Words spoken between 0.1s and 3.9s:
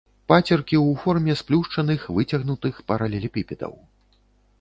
Пацеркі ў форме сплюшчаных выцягнутых паралелепіпедаў.